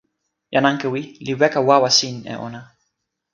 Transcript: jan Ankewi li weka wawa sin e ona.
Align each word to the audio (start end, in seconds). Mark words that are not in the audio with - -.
jan 0.53 0.65
Ankewi 0.69 1.01
li 1.25 1.33
weka 1.39 1.59
wawa 1.67 1.89
sin 1.99 2.17
e 2.33 2.35
ona. 2.45 2.61